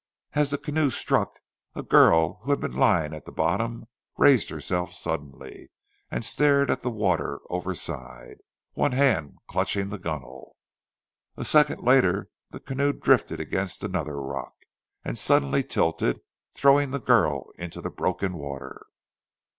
As 0.33 0.49
the 0.49 0.57
canoe 0.57 0.89
struck, 0.89 1.39
a 1.75 1.83
girl 1.83 2.39
who 2.41 2.49
had 2.49 2.59
been 2.59 2.73
lying 2.75 3.13
at 3.13 3.25
the 3.25 3.31
bottom, 3.31 3.85
raised 4.17 4.49
herself 4.49 4.91
suddenly, 4.91 5.69
and 6.09 6.25
stared 6.25 6.71
at 6.71 6.81
the 6.81 6.89
water 6.89 7.39
overside, 7.51 8.37
one 8.73 8.93
hand 8.93 9.37
clutching 9.47 9.89
the 9.89 9.99
gunwale. 9.99 10.55
A 11.37 11.45
second 11.45 11.81
later 11.83 12.31
the 12.49 12.59
canoe 12.59 12.93
drifted 12.93 13.39
against 13.39 13.83
another 13.83 14.19
rock 14.19 14.55
and 15.05 15.19
suddenly 15.19 15.61
tilted, 15.61 16.19
throwing 16.55 16.89
the 16.89 16.99
girl 16.99 17.51
into 17.59 17.79
the 17.79 17.91
broken 17.91 18.33
water. 18.33 18.87